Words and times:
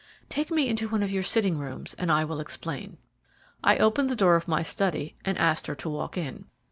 "Take 0.29 0.49
me 0.49 0.67
into 0.67 0.89
one 0.89 1.03
of 1.03 1.11
your 1.11 1.21
sitting 1.21 1.59
rooms, 1.59 1.93
and 1.93 2.11
I 2.11 2.25
will 2.25 2.39
explain." 2.39 2.97
I 3.63 3.77
opened 3.77 4.09
the 4.09 4.15
door 4.15 4.35
of 4.35 4.47
my 4.47 4.63
study 4.63 5.15
and 5.23 5.37
asked 5.37 5.67
her 5.67 5.75
to 5.75 5.89
walk 5.91 6.17
in. 6.17 6.45